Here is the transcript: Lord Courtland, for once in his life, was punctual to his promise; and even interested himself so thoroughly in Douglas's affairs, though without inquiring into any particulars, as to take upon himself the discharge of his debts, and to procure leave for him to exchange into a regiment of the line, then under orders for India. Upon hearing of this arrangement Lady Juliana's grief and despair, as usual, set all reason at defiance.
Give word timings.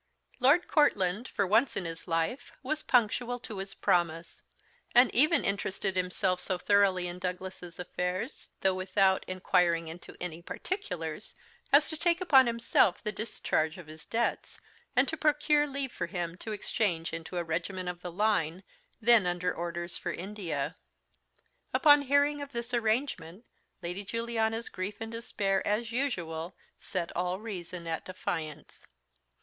Lord 0.39 0.67
Courtland, 0.67 1.27
for 1.27 1.45
once 1.45 1.77
in 1.77 1.85
his 1.85 2.07
life, 2.07 2.51
was 2.63 2.81
punctual 2.81 3.37
to 3.41 3.59
his 3.59 3.75
promise; 3.75 4.41
and 4.95 5.13
even 5.13 5.45
interested 5.45 5.95
himself 5.95 6.39
so 6.39 6.57
thoroughly 6.57 7.07
in 7.07 7.19
Douglas's 7.19 7.77
affairs, 7.77 8.49
though 8.61 8.73
without 8.73 9.23
inquiring 9.27 9.87
into 9.89 10.17
any 10.19 10.41
particulars, 10.41 11.35
as 11.71 11.87
to 11.89 11.95
take 11.97 12.19
upon 12.19 12.47
himself 12.47 13.03
the 13.03 13.11
discharge 13.11 13.77
of 13.77 13.85
his 13.85 14.07
debts, 14.07 14.59
and 14.95 15.07
to 15.07 15.15
procure 15.15 15.67
leave 15.67 15.91
for 15.91 16.07
him 16.07 16.35
to 16.37 16.51
exchange 16.51 17.13
into 17.13 17.37
a 17.37 17.43
regiment 17.43 17.87
of 17.87 18.01
the 18.01 18.11
line, 18.11 18.63
then 18.99 19.27
under 19.27 19.53
orders 19.53 19.99
for 19.99 20.11
India. 20.11 20.77
Upon 21.75 22.01
hearing 22.01 22.41
of 22.41 22.53
this 22.53 22.73
arrangement 22.73 23.45
Lady 23.83 24.03
Juliana's 24.03 24.67
grief 24.67 24.95
and 24.99 25.11
despair, 25.11 25.61
as 25.67 25.91
usual, 25.91 26.55
set 26.79 27.15
all 27.15 27.39
reason 27.39 27.85
at 27.85 28.03
defiance. 28.03 28.87